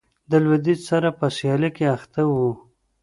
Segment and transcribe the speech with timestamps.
[0.29, 2.33] د لوېدیځ سره په سیالۍ کې اخته و.